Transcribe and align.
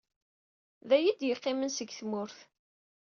Daya 0.89 1.09
i 1.11 1.17
d-yeqqimen 1.19 1.71
seg 1.73 1.89
tmurt. 1.99 2.37